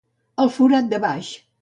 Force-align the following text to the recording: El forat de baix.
El 0.45 0.49
forat 0.57 0.89
de 0.95 1.03
baix. 1.07 1.33